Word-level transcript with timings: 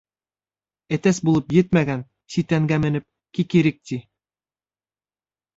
Әтәс 0.97 1.19
булып 1.27 1.53
етмәгән, 1.57 2.01
ситәнгә 2.37 2.79
менеп 2.87 3.05
«кикерик», 3.39 3.81
ти. 3.91 4.03